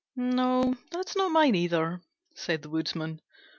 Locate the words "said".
2.33-2.63